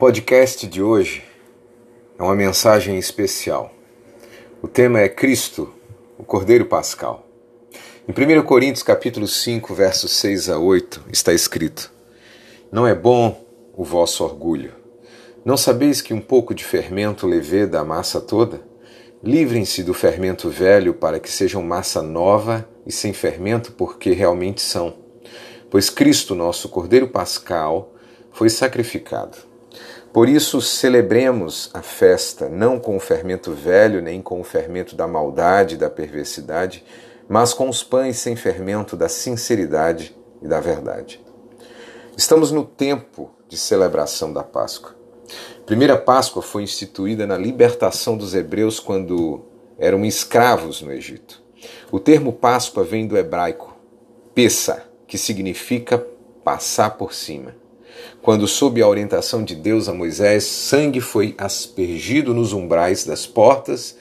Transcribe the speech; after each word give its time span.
podcast 0.00 0.66
de 0.66 0.82
hoje 0.82 1.22
é 2.18 2.22
uma 2.22 2.34
mensagem 2.34 2.98
especial. 2.98 3.70
O 4.62 4.66
tema 4.66 4.98
é 4.98 5.10
Cristo, 5.10 5.74
o 6.16 6.24
Cordeiro 6.24 6.64
Pascal. 6.64 7.28
Em 8.08 8.38
1 8.38 8.42
Coríntios 8.44 8.82
capítulo 8.82 9.28
5, 9.28 9.74
versos 9.74 10.12
6 10.12 10.48
a 10.48 10.58
8, 10.58 11.04
está 11.12 11.34
escrito: 11.34 11.92
Não 12.72 12.86
é 12.86 12.94
bom 12.94 13.44
o 13.76 13.84
vosso 13.84 14.24
orgulho. 14.24 14.72
Não 15.44 15.58
sabeis 15.58 16.00
que 16.00 16.14
um 16.14 16.20
pouco 16.22 16.54
de 16.54 16.64
fermento 16.64 17.26
leveda 17.26 17.78
a 17.78 17.84
massa 17.84 18.22
toda? 18.22 18.62
Livrem-se 19.22 19.82
do 19.82 19.92
fermento 19.92 20.48
velho 20.48 20.94
para 20.94 21.20
que 21.20 21.30
sejam 21.30 21.62
massa 21.62 22.00
nova 22.00 22.66
e 22.86 22.90
sem 22.90 23.12
fermento, 23.12 23.72
porque 23.72 24.12
realmente 24.12 24.62
são. 24.62 24.94
Pois 25.68 25.90
Cristo, 25.90 26.34
nosso 26.34 26.70
Cordeiro 26.70 27.08
Pascal, 27.08 27.92
foi 28.30 28.48
sacrificado. 28.48 29.49
Por 30.12 30.28
isso, 30.28 30.60
celebremos 30.60 31.70
a 31.72 31.82
festa, 31.82 32.48
não 32.48 32.80
com 32.80 32.96
o 32.96 33.00
fermento 33.00 33.52
velho, 33.52 34.02
nem 34.02 34.20
com 34.20 34.40
o 34.40 34.44
fermento 34.44 34.96
da 34.96 35.06
maldade 35.06 35.76
e 35.76 35.78
da 35.78 35.88
perversidade, 35.88 36.84
mas 37.28 37.54
com 37.54 37.68
os 37.68 37.84
pães 37.84 38.16
sem 38.16 38.34
fermento 38.34 38.96
da 38.96 39.08
sinceridade 39.08 40.16
e 40.42 40.48
da 40.48 40.58
verdade. 40.58 41.24
Estamos 42.16 42.50
no 42.50 42.64
tempo 42.64 43.30
de 43.48 43.56
celebração 43.56 44.32
da 44.32 44.42
Páscoa. 44.42 44.96
A 45.60 45.64
primeira 45.64 45.96
Páscoa 45.96 46.42
foi 46.42 46.64
instituída 46.64 47.24
na 47.24 47.38
libertação 47.38 48.16
dos 48.16 48.34
hebreus 48.34 48.80
quando 48.80 49.42
eram 49.78 50.04
escravos 50.04 50.82
no 50.82 50.92
Egito. 50.92 51.40
O 51.92 52.00
termo 52.00 52.32
Páscoa 52.32 52.82
vem 52.82 53.06
do 53.06 53.16
hebraico 53.16 53.76
pesa, 54.34 54.82
que 55.06 55.16
significa 55.16 56.04
passar 56.42 56.96
por 56.96 57.14
cima. 57.14 57.59
Quando, 58.22 58.46
sob 58.46 58.82
a 58.82 58.88
orientação 58.88 59.42
de 59.42 59.54
Deus 59.54 59.88
a 59.88 59.94
Moisés, 59.94 60.44
sangue 60.44 61.00
foi 61.00 61.34
aspergido 61.38 62.34
nos 62.34 62.52
umbrais 62.52 63.04
das 63.04 63.26
portas 63.26 63.96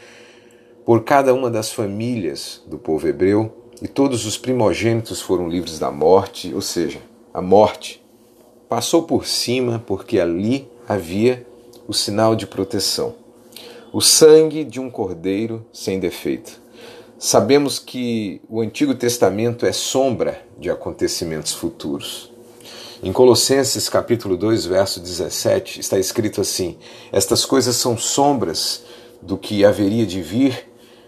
por 0.86 1.04
cada 1.04 1.34
uma 1.34 1.50
das 1.50 1.72
famílias 1.72 2.62
do 2.66 2.78
povo 2.78 3.08
hebreu, 3.08 3.54
e 3.82 3.88
todos 3.88 4.26
os 4.26 4.38
primogênitos 4.38 5.22
foram 5.22 5.48
livres 5.48 5.80
da 5.80 5.90
morte, 5.90 6.54
ou 6.54 6.62
seja, 6.62 7.00
a 7.34 7.42
morte 7.42 8.04
passou 8.68 9.04
por 9.04 9.26
cima 9.26 9.84
porque 9.86 10.20
ali 10.20 10.68
havia 10.88 11.46
o 11.88 11.94
sinal 11.94 12.36
de 12.36 12.46
proteção. 12.46 13.16
O 13.94 14.02
sangue 14.02 14.64
de 14.64 14.80
um 14.80 14.90
cordeiro 14.90 15.66
sem 15.72 16.00
defeito. 16.00 16.62
Sabemos 17.18 17.80
que 17.80 18.42
o 18.48 18.62
Antigo 18.62 18.94
Testamento 18.96 19.66
é 19.66 19.72
sombra 19.72 20.42
de 20.58 20.70
acontecimentos 20.70 21.54
futuros. 21.54 22.32
Em 23.02 23.14
Colossenses 23.14 23.88
capítulo 23.88 24.36
2, 24.36 24.66
verso 24.66 25.00
17, 25.00 25.80
está 25.80 25.98
escrito 25.98 26.42
assim: 26.42 26.78
Estas 27.14 27.46
coisas 27.46 27.78
são 27.78 27.98
sombras 27.98 28.84
do 29.22 29.38
que 29.38 29.64
haveria 29.64 30.06
de 30.06 30.22
vir, 30.22 30.68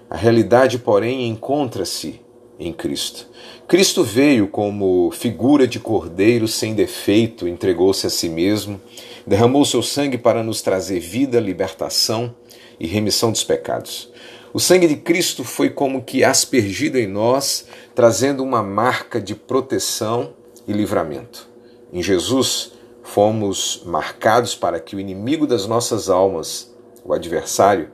a 0.09 0.15
realidade, 0.15 0.79
porém, 0.79 1.27
encontra-se 1.27 2.21
em 2.57 2.71
Cristo. 2.71 3.27
Cristo 3.67 4.05
veio 4.05 4.47
como 4.47 5.11
figura 5.11 5.67
de 5.67 5.81
cordeiro 5.81 6.47
sem 6.47 6.73
defeito, 6.73 7.45
entregou-se 7.45 8.07
a 8.07 8.09
si 8.09 8.29
mesmo, 8.29 8.79
derramou 9.27 9.65
seu 9.65 9.83
sangue 9.83 10.17
para 10.17 10.41
nos 10.41 10.61
trazer 10.61 11.01
vida, 11.01 11.41
libertação 11.41 12.33
e 12.79 12.87
remissão 12.87 13.33
dos 13.33 13.43
pecados. 13.43 14.09
O 14.53 14.61
sangue 14.61 14.87
de 14.87 14.95
Cristo 14.95 15.43
foi 15.43 15.69
como 15.69 16.01
que 16.01 16.23
aspergido 16.23 16.97
em 16.97 17.07
nós, 17.07 17.65
trazendo 17.93 18.43
uma 18.43 18.63
marca 18.63 19.19
de 19.19 19.35
proteção 19.35 20.33
e 20.65 20.71
livramento. 20.71 21.50
Em 21.91 22.01
Jesus, 22.01 22.71
fomos 23.03 23.81
marcados 23.85 24.55
para 24.55 24.79
que 24.79 24.95
o 24.95 24.99
inimigo 24.99 25.45
das 25.45 25.65
nossas 25.65 26.09
almas, 26.09 26.71
o 27.03 27.13
adversário, 27.13 27.91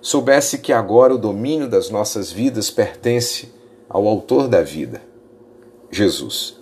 soubesse 0.00 0.58
que 0.58 0.72
agora 0.72 1.14
o 1.14 1.18
domínio 1.18 1.68
das 1.68 1.90
nossas 1.90 2.30
vidas 2.30 2.70
pertence 2.70 3.52
ao 3.88 4.06
Autor 4.06 4.48
da 4.48 4.62
vida, 4.62 5.02
Jesus. 5.90 6.56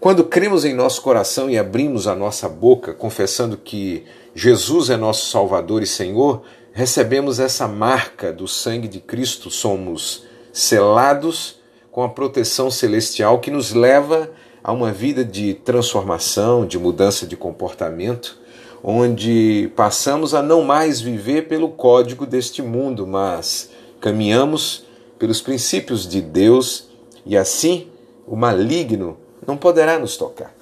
Quando 0.00 0.24
cremos 0.24 0.64
em 0.64 0.74
nosso 0.74 1.00
coração 1.00 1.48
e 1.48 1.58
abrimos 1.58 2.06
a 2.06 2.14
nossa 2.14 2.48
boca, 2.48 2.92
confessando 2.92 3.56
que 3.56 4.04
Jesus 4.34 4.90
é 4.90 4.96
nosso 4.96 5.30
Salvador 5.30 5.82
e 5.82 5.86
Senhor, 5.86 6.42
recebemos 6.72 7.40
essa 7.40 7.66
marca 7.68 8.32
do 8.32 8.48
sangue 8.48 8.88
de 8.88 9.00
Cristo, 9.00 9.50
somos 9.50 10.24
selados 10.52 11.60
com 11.90 12.02
a 12.02 12.08
proteção 12.08 12.70
celestial 12.70 13.38
que 13.38 13.50
nos 13.50 13.72
leva 13.72 14.24
a 14.24 14.43
uma 14.72 14.92
vida 14.92 15.24
de 15.24 15.54
transformação, 15.54 16.66
de 16.66 16.78
mudança 16.78 17.26
de 17.26 17.36
comportamento, 17.36 18.38
onde 18.82 19.70
passamos 19.76 20.34
a 20.34 20.42
não 20.42 20.62
mais 20.62 21.00
viver 21.00 21.48
pelo 21.48 21.70
código 21.70 22.26
deste 22.26 22.62
mundo, 22.62 23.06
mas 23.06 23.70
caminhamos 24.00 24.84
pelos 25.18 25.40
princípios 25.40 26.08
de 26.08 26.20
Deus 26.20 26.88
e 27.24 27.36
assim 27.36 27.88
o 28.26 28.36
maligno 28.36 29.16
não 29.46 29.56
poderá 29.56 29.98
nos 29.98 30.16
tocar. 30.16 30.54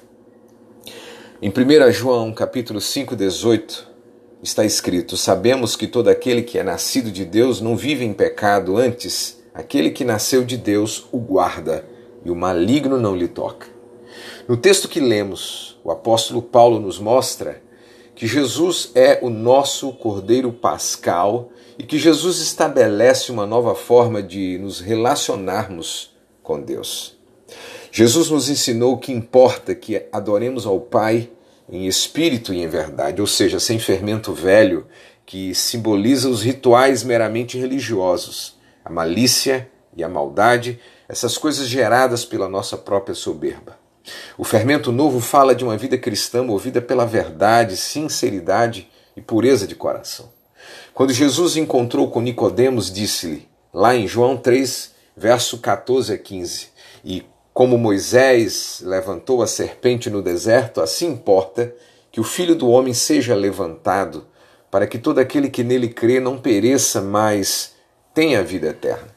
Em 1.40 1.48
1 1.48 1.90
João 1.90 2.32
capítulo 2.32 2.80
5, 2.80 3.16
18, 3.16 3.88
está 4.42 4.64
escrito: 4.64 5.16
Sabemos 5.16 5.74
que 5.74 5.86
todo 5.86 6.08
aquele 6.08 6.42
que 6.42 6.58
é 6.58 6.62
nascido 6.62 7.10
de 7.10 7.24
Deus 7.24 7.60
não 7.60 7.76
vive 7.76 8.04
em 8.04 8.12
pecado, 8.12 8.76
antes 8.76 9.42
aquele 9.54 9.90
que 9.90 10.04
nasceu 10.04 10.44
de 10.44 10.56
Deus 10.56 11.06
o 11.10 11.18
guarda, 11.18 11.84
e 12.24 12.30
o 12.30 12.36
maligno 12.36 12.98
não 12.98 13.16
lhe 13.16 13.28
toca. 13.28 13.66
No 14.48 14.56
texto 14.56 14.88
que 14.88 14.98
lemos, 14.98 15.78
o 15.84 15.90
apóstolo 15.90 16.42
Paulo 16.42 16.80
nos 16.80 16.98
mostra 16.98 17.62
que 18.14 18.26
Jesus 18.26 18.90
é 18.94 19.20
o 19.22 19.30
nosso 19.30 19.92
Cordeiro 19.92 20.52
Pascal 20.52 21.50
e 21.78 21.84
que 21.84 21.96
Jesus 21.96 22.40
estabelece 22.40 23.30
uma 23.30 23.46
nova 23.46 23.74
forma 23.74 24.20
de 24.20 24.58
nos 24.58 24.80
relacionarmos 24.80 26.14
com 26.42 26.60
Deus. 26.60 27.16
Jesus 27.92 28.30
nos 28.30 28.48
ensinou 28.48 28.98
que 28.98 29.12
importa 29.12 29.76
que 29.76 30.06
adoremos 30.10 30.66
ao 30.66 30.80
Pai 30.80 31.30
em 31.70 31.86
espírito 31.86 32.52
e 32.52 32.62
em 32.62 32.66
verdade, 32.66 33.20
ou 33.20 33.26
seja, 33.26 33.60
sem 33.60 33.78
fermento 33.78 34.32
velho 34.32 34.86
que 35.24 35.54
simboliza 35.54 36.28
os 36.28 36.42
rituais 36.42 37.04
meramente 37.04 37.56
religiosos, 37.56 38.58
a 38.84 38.90
malícia 38.90 39.70
e 39.96 40.02
a 40.02 40.08
maldade, 40.08 40.80
essas 41.08 41.38
coisas 41.38 41.68
geradas 41.68 42.24
pela 42.24 42.48
nossa 42.48 42.76
própria 42.76 43.14
soberba. 43.14 43.81
O 44.36 44.44
fermento 44.44 44.90
novo 44.90 45.20
fala 45.20 45.54
de 45.54 45.64
uma 45.64 45.76
vida 45.76 45.96
cristã 45.96 46.42
movida 46.42 46.80
pela 46.80 47.06
verdade, 47.06 47.76
sinceridade 47.76 48.88
e 49.16 49.20
pureza 49.20 49.66
de 49.66 49.74
coração. 49.74 50.30
Quando 50.94 51.12
Jesus 51.12 51.56
encontrou 51.56 52.10
com 52.10 52.20
Nicodemos, 52.20 52.92
disse-lhe, 52.92 53.48
lá 53.72 53.94
em 53.94 54.06
João 54.06 54.36
3, 54.36 54.92
verso 55.16 55.58
14 55.58 56.12
a 56.12 56.18
15, 56.18 56.68
e 57.04 57.24
como 57.52 57.76
Moisés 57.76 58.82
levantou 58.84 59.42
a 59.42 59.46
serpente 59.46 60.08
no 60.08 60.22
deserto, 60.22 60.80
assim 60.80 61.08
importa 61.08 61.74
que 62.10 62.20
o 62.20 62.24
Filho 62.24 62.54
do 62.54 62.68
homem 62.68 62.94
seja 62.94 63.34
levantado, 63.34 64.26
para 64.70 64.86
que 64.86 64.98
todo 64.98 65.18
aquele 65.18 65.50
que 65.50 65.62
nele 65.62 65.88
crê 65.88 66.18
não 66.18 66.38
pereça, 66.38 67.00
mas 67.00 67.74
tenha 68.14 68.40
a 68.40 68.42
vida 68.42 68.68
eterna. 68.68 69.08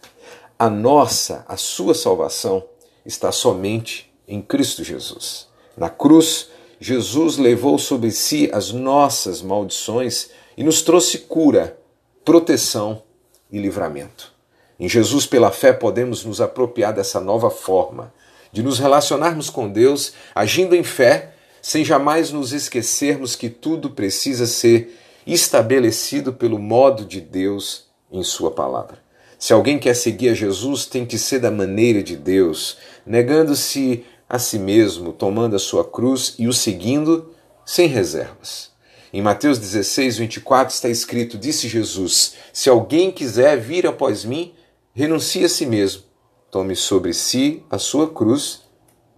A 0.59 0.69
nossa, 0.69 1.46
a 1.47 1.57
sua 1.57 1.94
salvação 1.94 2.63
está 3.06 3.31
somente 3.31 4.13
em 4.28 4.41
Cristo 4.41 4.84
Jesus. 4.84 5.47
Na 5.78 5.90
cruz, 5.90 6.50
Jesus 6.80 7.38
levou 7.38 7.78
sobre 7.78 8.12
si 8.12 8.50
as 8.53 8.72
nossas 8.72 9.41
maldições 9.41 10.30
e 10.58 10.63
nos 10.63 10.81
trouxe 10.81 11.19
cura, 11.19 11.78
proteção 12.24 13.03
e 13.52 13.59
livramento. 13.59 14.34
Em 14.80 14.90
Jesus, 14.90 15.25
pela 15.25 15.52
fé, 15.52 15.72
podemos 15.72 16.25
nos 16.25 16.41
apropriar 16.41 16.94
dessa 16.94 17.19
nova 17.19 17.50
forma 17.50 18.14
de 18.52 18.64
nos 18.64 18.80
relacionarmos 18.80 19.50
com 19.50 19.69
Deus, 19.69 20.14
agindo 20.34 20.75
em 20.75 20.84
fé, 20.84 21.34
sem 21.62 21.84
jamais 21.84 22.31
nos 22.31 22.53
esquecermos 22.53 23.35
que 23.35 23.50
tudo 23.50 23.90
precisa 23.90 24.46
ser 24.46 24.97
estabelecido 25.28 26.32
pelo 26.32 26.58
modo 26.58 27.03
de 27.03 27.20
Deus 27.20 27.85
em 28.09 28.23
Sua 28.23 28.52
palavra. 28.52 28.97
Se 29.38 29.52
alguém 29.52 29.78
quer 29.78 29.94
seguir 29.94 30.29
a 30.29 30.34
Jesus, 30.34 30.85
tem 30.85 31.05
que 31.05 31.17
ser 31.17 31.40
da 31.40 31.52
maneira 31.52 32.02
de 32.02 32.16
Deus, 32.16 32.78
negando-se 33.05 34.05
a 34.27 34.39
si 34.39 34.57
mesmo, 34.57 35.13
tomando 35.13 35.55
a 35.55 35.59
sua 35.59 35.83
cruz 35.83 36.35
e 36.37 36.47
o 36.47 36.53
seguindo 36.53 37.31
sem 37.66 37.87
reservas. 37.87 38.72
Em 39.13 39.22
Mateus 39.22 39.59
16, 39.59 40.17
24 40.17 40.73
está 40.73 40.89
escrito: 40.89 41.37
Disse 41.37 41.67
Jesus: 41.67 42.35
Se 42.51 42.69
alguém 42.69 43.11
quiser 43.11 43.57
vir 43.59 43.87
após 43.87 44.25
mim, 44.25 44.53
renuncie 44.93 45.45
a 45.45 45.49
si 45.49 45.66
mesmo, 45.66 46.03
tome 46.51 46.75
sobre 46.75 47.13
si 47.13 47.63
a 47.69 47.77
sua 47.77 48.09
cruz 48.09 48.61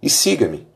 e 0.02 0.08
siga-me. 0.08 0.66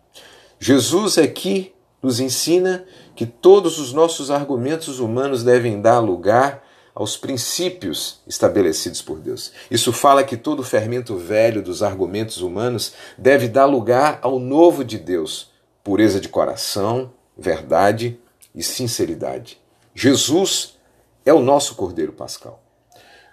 Jesus 0.59 1.19
aqui 1.19 1.73
nos 2.03 2.19
ensina 2.19 2.85
que 3.15 3.27
todos 3.27 3.79
os 3.79 3.93
nossos 3.93 4.31
argumentos 4.31 4.99
humanos 4.99 5.45
devem 5.45 5.81
dar 5.81 6.01
lugar 6.01 6.65
aos 6.95 7.17
princípios 7.17 8.21
estabelecidos 8.27 9.01
por 9.01 9.19
Deus. 9.19 9.53
Isso 9.71 9.93
fala 9.93 10.25
que 10.25 10.37
todo 10.37 10.61
o 10.61 10.65
fermento 10.65 11.17
velho 11.17 11.63
dos 11.63 11.83
argumentos 11.83 12.41
humanos 12.43 12.93
deve 13.17 13.49
dar 13.49 13.67
lugar 13.67 14.19
ao 14.23 14.39
novo 14.39 14.85
de 14.85 14.99
Deus, 14.99 15.51
pureza 15.83 16.21
de 16.21 16.29
coração, 16.29 17.13
verdade 17.37 18.19
e 18.55 18.63
sinceridade. 18.63 19.59
Jesus 19.95 20.77
é 21.25 21.33
o 21.33 21.41
nosso 21.41 21.75
Cordeiro 21.75 22.13
Pascal. 22.13 22.63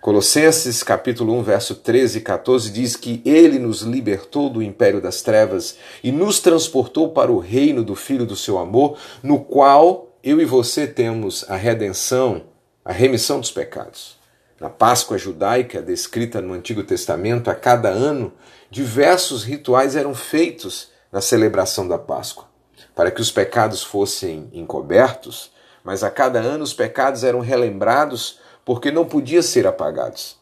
Colossenses 0.01 0.81
capítulo 0.81 1.33
1, 1.39 1.43
verso 1.43 1.75
13 1.75 2.19
e 2.19 2.21
14 2.21 2.71
diz 2.71 2.95
que 2.95 3.21
ele 3.25 3.59
nos 3.59 3.81
libertou 3.81 4.49
do 4.49 4.63
império 4.63 5.01
das 5.01 5.21
trevas 5.21 5.77
e 6.01 6.09
nos 6.09 6.39
transportou 6.39 7.09
para 7.09 7.29
o 7.29 7.37
reino 7.37 7.83
do 7.83 7.95
Filho 7.95 8.25
do 8.25 8.35
seu 8.35 8.57
amor, 8.57 8.97
no 9.21 9.41
qual 9.41 10.09
eu 10.23 10.39
e 10.39 10.45
você 10.45 10.87
temos 10.87 11.43
a 11.49 11.57
redenção, 11.57 12.43
a 12.89 12.91
remissão 12.91 13.39
dos 13.39 13.51
pecados. 13.51 14.17
Na 14.59 14.67
Páscoa 14.67 15.15
judaica, 15.15 15.79
descrita 15.79 16.41
no 16.41 16.55
Antigo 16.55 16.83
Testamento, 16.83 17.51
a 17.51 17.53
cada 17.53 17.89
ano, 17.89 18.33
diversos 18.71 19.43
rituais 19.43 19.95
eram 19.95 20.15
feitos 20.15 20.89
na 21.11 21.21
celebração 21.21 21.87
da 21.87 21.99
Páscoa, 21.99 22.45
para 22.95 23.11
que 23.11 23.21
os 23.21 23.31
pecados 23.31 23.83
fossem 23.83 24.49
encobertos, 24.51 25.51
mas 25.83 26.03
a 26.03 26.09
cada 26.09 26.39
ano 26.39 26.63
os 26.63 26.73
pecados 26.73 27.23
eram 27.23 27.41
relembrados 27.41 28.39
porque 28.65 28.89
não 28.89 29.05
podiam 29.05 29.43
ser 29.43 29.67
apagados. 29.67 30.37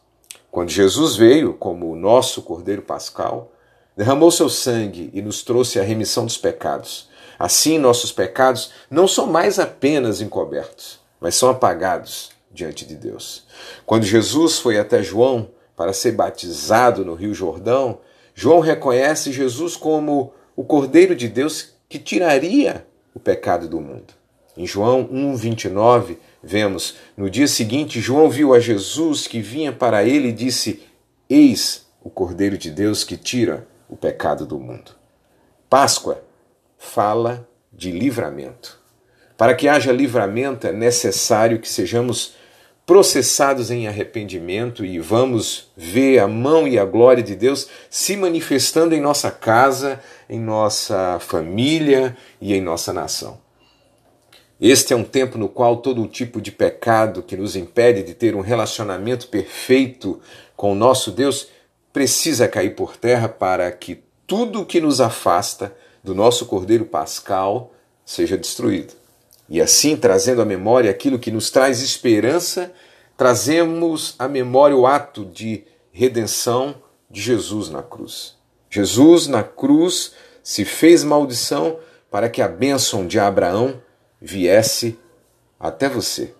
Quando 0.50 0.70
Jesus 0.70 1.16
veio 1.16 1.52
como 1.52 1.92
o 1.92 1.96
nosso 1.96 2.40
Cordeiro 2.40 2.80
Pascal, 2.80 3.52
derramou 3.94 4.30
seu 4.30 4.48
sangue 4.48 5.10
e 5.12 5.20
nos 5.20 5.42
trouxe 5.42 5.78
a 5.78 5.82
remissão 5.82 6.24
dos 6.24 6.38
pecados. 6.38 7.10
Assim, 7.38 7.78
nossos 7.78 8.10
pecados 8.10 8.72
não 8.90 9.06
são 9.06 9.26
mais 9.26 9.58
apenas 9.58 10.22
encobertos, 10.22 10.98
mas 11.20 11.34
são 11.34 11.50
apagados 11.50 12.37
diante 12.58 12.84
de 12.84 12.96
Deus. 12.96 13.46
Quando 13.86 14.04
Jesus 14.04 14.58
foi 14.58 14.78
até 14.78 15.02
João 15.02 15.50
para 15.76 15.92
ser 15.92 16.12
batizado 16.12 17.04
no 17.04 17.14
Rio 17.14 17.32
Jordão, 17.32 18.00
João 18.34 18.58
reconhece 18.58 19.32
Jesus 19.32 19.76
como 19.76 20.32
o 20.56 20.64
Cordeiro 20.64 21.14
de 21.14 21.28
Deus 21.28 21.74
que 21.88 21.98
tiraria 21.98 22.84
o 23.14 23.20
pecado 23.20 23.68
do 23.68 23.80
mundo. 23.80 24.12
Em 24.56 24.66
João 24.66 25.06
1,29, 25.06 26.16
vemos: 26.42 26.96
No 27.16 27.30
dia 27.30 27.46
seguinte, 27.46 28.00
João 28.00 28.28
viu 28.28 28.52
a 28.52 28.58
Jesus 28.58 29.28
que 29.28 29.40
vinha 29.40 29.72
para 29.72 30.02
ele 30.02 30.28
e 30.28 30.32
disse: 30.32 30.82
Eis 31.30 31.86
o 32.02 32.10
Cordeiro 32.10 32.58
de 32.58 32.70
Deus 32.70 33.04
que 33.04 33.16
tira 33.16 33.66
o 33.88 33.96
pecado 33.96 34.44
do 34.44 34.58
mundo. 34.58 34.92
Páscoa 35.70 36.24
fala 36.76 37.48
de 37.72 37.92
livramento. 37.92 38.78
Para 39.36 39.54
que 39.54 39.68
haja 39.68 39.92
livramento, 39.92 40.66
é 40.66 40.72
necessário 40.72 41.60
que 41.60 41.68
sejamos 41.68 42.34
processados 42.88 43.70
em 43.70 43.86
arrependimento 43.86 44.82
e 44.82 44.98
vamos 44.98 45.70
ver 45.76 46.20
a 46.20 46.26
mão 46.26 46.66
e 46.66 46.78
a 46.78 46.86
glória 46.86 47.22
de 47.22 47.36
Deus 47.36 47.68
se 47.90 48.16
manifestando 48.16 48.94
em 48.94 49.00
nossa 49.00 49.30
casa, 49.30 50.00
em 50.26 50.40
nossa 50.40 51.18
família 51.20 52.16
e 52.40 52.54
em 52.54 52.62
nossa 52.62 52.90
nação. 52.90 53.38
Este 54.58 54.94
é 54.94 54.96
um 54.96 55.04
tempo 55.04 55.36
no 55.36 55.50
qual 55.50 55.76
todo 55.76 56.06
tipo 56.06 56.40
de 56.40 56.50
pecado 56.50 57.22
que 57.22 57.36
nos 57.36 57.56
impede 57.56 58.02
de 58.02 58.14
ter 58.14 58.34
um 58.34 58.40
relacionamento 58.40 59.28
perfeito 59.28 60.18
com 60.56 60.72
o 60.72 60.74
nosso 60.74 61.10
Deus 61.10 61.48
precisa 61.92 62.48
cair 62.48 62.74
por 62.74 62.96
terra 62.96 63.28
para 63.28 63.70
que 63.70 64.02
tudo 64.26 64.64
que 64.64 64.80
nos 64.80 64.98
afasta 64.98 65.76
do 66.02 66.14
nosso 66.14 66.46
Cordeiro 66.46 66.86
Pascal 66.86 67.70
seja 68.02 68.38
destruído. 68.38 68.97
E 69.48 69.60
assim, 69.60 69.96
trazendo 69.96 70.42
à 70.42 70.44
memória 70.44 70.90
aquilo 70.90 71.18
que 71.18 71.30
nos 71.30 71.50
traz 71.50 71.80
esperança, 71.80 72.72
trazemos 73.16 74.14
à 74.18 74.28
memória 74.28 74.76
o 74.76 74.86
ato 74.86 75.24
de 75.24 75.64
redenção 75.90 76.74
de 77.10 77.20
Jesus 77.20 77.70
na 77.70 77.82
cruz. 77.82 78.36
Jesus 78.70 79.26
na 79.26 79.42
cruz 79.42 80.12
se 80.42 80.64
fez 80.64 81.02
maldição 81.02 81.78
para 82.10 82.28
que 82.28 82.42
a 82.42 82.48
bênção 82.48 83.06
de 83.06 83.18
Abraão 83.18 83.80
viesse 84.20 84.98
até 85.58 85.88
você. 85.88 86.34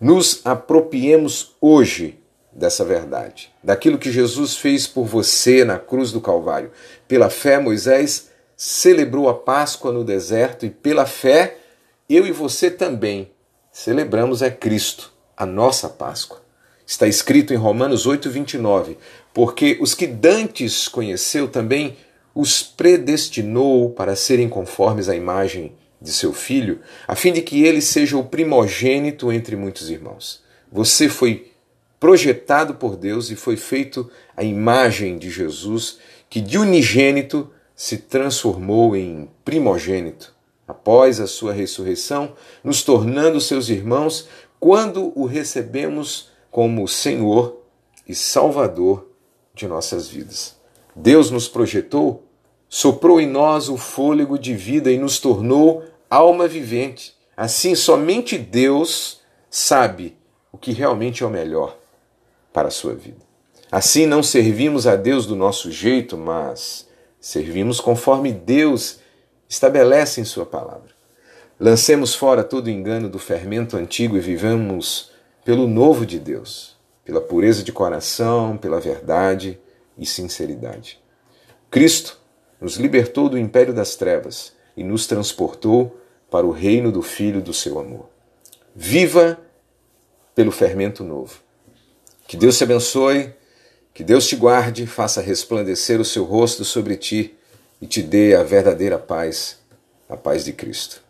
Nos 0.00 0.40
apropriemos 0.44 1.56
hoje 1.60 2.20
dessa 2.52 2.84
verdade, 2.84 3.52
daquilo 3.62 3.98
que 3.98 4.10
Jesus 4.10 4.56
fez 4.56 4.86
por 4.86 5.04
você 5.04 5.64
na 5.64 5.78
cruz 5.78 6.10
do 6.10 6.20
Calvário. 6.20 6.70
Pela 7.06 7.28
fé, 7.28 7.58
Moisés 7.58 8.30
celebrou 8.56 9.28
a 9.28 9.34
Páscoa 9.34 9.92
no 9.92 10.02
deserto 10.02 10.64
e 10.64 10.70
pela 10.70 11.04
fé, 11.04 11.58
eu 12.08 12.24
e 12.26 12.30
você 12.30 12.70
também 12.70 13.30
celebramos 13.72 14.42
a 14.42 14.50
Cristo, 14.50 15.12
a 15.36 15.44
nossa 15.44 15.88
Páscoa. 15.88 16.40
Está 16.86 17.08
escrito 17.08 17.52
em 17.52 17.56
Romanos 17.56 18.06
8:29, 18.06 18.96
porque 19.34 19.76
os 19.80 19.92
que 19.92 20.06
dantes 20.06 20.86
conheceu 20.86 21.48
também 21.48 21.96
os 22.32 22.62
predestinou 22.62 23.90
para 23.90 24.14
serem 24.14 24.48
conformes 24.48 25.08
à 25.08 25.16
imagem 25.16 25.72
de 26.00 26.12
seu 26.12 26.32
filho, 26.32 26.80
a 27.08 27.16
fim 27.16 27.32
de 27.32 27.42
que 27.42 27.64
ele 27.64 27.80
seja 27.80 28.16
o 28.16 28.24
primogênito 28.24 29.32
entre 29.32 29.56
muitos 29.56 29.90
irmãos. 29.90 30.44
Você 30.70 31.08
foi 31.08 31.50
projetado 31.98 32.74
por 32.74 32.96
Deus 32.96 33.30
e 33.30 33.36
foi 33.36 33.56
feito 33.56 34.08
a 34.36 34.44
imagem 34.44 35.18
de 35.18 35.28
Jesus, 35.28 35.98
que 36.30 36.40
de 36.40 36.56
unigênito 36.56 37.50
se 37.74 37.96
transformou 37.96 38.94
em 38.94 39.28
primogênito 39.44 40.35
após 40.66 41.20
a 41.20 41.26
sua 41.26 41.52
ressurreição, 41.52 42.32
nos 42.62 42.82
tornando 42.82 43.40
seus 43.40 43.68
irmãos 43.68 44.28
quando 44.58 45.12
o 45.14 45.26
recebemos 45.26 46.30
como 46.50 46.88
Senhor 46.88 47.62
e 48.08 48.14
Salvador 48.14 49.08
de 49.54 49.66
nossas 49.66 50.08
vidas. 50.08 50.56
Deus 50.94 51.30
nos 51.30 51.48
projetou 51.48 52.26
soprou 52.68 53.20
em 53.20 53.26
nós 53.26 53.68
o 53.68 53.76
fôlego 53.76 54.38
de 54.38 54.54
vida 54.54 54.90
e 54.90 54.98
nos 54.98 55.18
tornou 55.18 55.84
alma 56.10 56.46
vivente. 56.48 57.14
Assim, 57.36 57.74
somente 57.74 58.38
Deus 58.38 59.20
sabe 59.50 60.16
o 60.52 60.58
que 60.58 60.72
realmente 60.72 61.22
é 61.22 61.26
o 61.26 61.30
melhor 61.30 61.76
para 62.52 62.68
a 62.68 62.70
sua 62.70 62.94
vida. 62.94 63.24
Assim, 63.70 64.06
não 64.06 64.22
servimos 64.22 64.86
a 64.86 64.96
Deus 64.96 65.26
do 65.26 65.36
nosso 65.36 65.70
jeito, 65.70 66.16
mas 66.16 66.88
servimos 67.20 67.80
conforme 67.80 68.32
Deus 68.32 69.00
estabelece 69.48 70.20
em 70.20 70.24
Sua 70.24 70.46
palavra. 70.46 70.94
Lancemos 71.58 72.14
fora 72.14 72.44
todo 72.44 72.66
o 72.66 72.70
engano 72.70 73.08
do 73.08 73.18
fermento 73.18 73.76
antigo 73.76 74.16
e 74.16 74.20
vivamos 74.20 75.10
pelo 75.44 75.66
novo 75.66 76.04
de 76.04 76.18
Deus, 76.18 76.76
pela 77.04 77.20
pureza 77.20 77.62
de 77.62 77.72
coração, 77.72 78.56
pela 78.56 78.80
verdade 78.80 79.58
e 79.96 80.04
sinceridade. 80.04 81.00
Cristo 81.70 82.18
nos 82.60 82.76
libertou 82.76 83.28
do 83.28 83.38
império 83.38 83.72
das 83.72 83.96
trevas 83.96 84.52
e 84.76 84.84
nos 84.84 85.06
transportou 85.06 85.98
para 86.30 86.46
o 86.46 86.50
reino 86.50 86.92
do 86.92 87.00
Filho 87.00 87.40
do 87.40 87.54
seu 87.54 87.78
amor. 87.78 88.08
Viva 88.74 89.38
pelo 90.34 90.52
fermento 90.52 91.02
novo. 91.02 91.40
Que 92.26 92.36
Deus 92.36 92.58
te 92.58 92.64
abençoe, 92.64 93.32
que 93.94 94.04
Deus 94.04 94.26
te 94.26 94.36
guarde, 94.36 94.86
faça 94.86 95.22
resplandecer 95.22 96.00
o 96.00 96.04
seu 96.04 96.24
rosto 96.24 96.64
sobre 96.64 96.96
ti 96.96 97.34
e 97.80 97.86
te 97.86 98.02
dê 98.02 98.34
a 98.34 98.42
verdadeira 98.42 98.98
paz, 98.98 99.58
a 100.08 100.16
paz 100.16 100.44
de 100.44 100.52
Cristo. 100.52 101.05